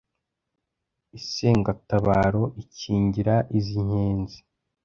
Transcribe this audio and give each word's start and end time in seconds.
Isengatabaro 1.19 2.43
ikingira 2.61 3.35
iz’ 3.57 3.67
inkenzi 3.79 4.39